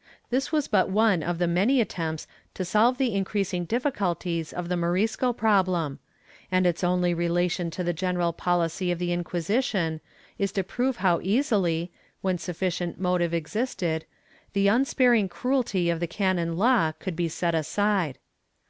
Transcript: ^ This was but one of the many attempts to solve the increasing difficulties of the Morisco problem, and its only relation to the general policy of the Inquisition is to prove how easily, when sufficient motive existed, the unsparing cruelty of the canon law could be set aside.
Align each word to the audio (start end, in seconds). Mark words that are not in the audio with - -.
^ 0.00 0.04
This 0.30 0.50
was 0.50 0.66
but 0.66 0.88
one 0.88 1.22
of 1.22 1.36
the 1.36 1.46
many 1.46 1.78
attempts 1.82 2.26
to 2.54 2.64
solve 2.64 2.96
the 2.96 3.14
increasing 3.14 3.66
difficulties 3.66 4.50
of 4.50 4.70
the 4.70 4.78
Morisco 4.78 5.34
problem, 5.34 5.98
and 6.50 6.66
its 6.66 6.82
only 6.82 7.12
relation 7.12 7.70
to 7.72 7.84
the 7.84 7.92
general 7.92 8.32
policy 8.32 8.90
of 8.90 8.98
the 8.98 9.12
Inquisition 9.12 10.00
is 10.38 10.52
to 10.52 10.64
prove 10.64 10.96
how 11.04 11.20
easily, 11.22 11.92
when 12.22 12.38
sufficient 12.38 12.98
motive 12.98 13.34
existed, 13.34 14.06
the 14.54 14.68
unsparing 14.68 15.28
cruelty 15.28 15.90
of 15.90 16.00
the 16.00 16.06
canon 16.06 16.56
law 16.56 16.92
could 16.92 17.14
be 17.14 17.28
set 17.28 17.54
aside. 17.54 18.16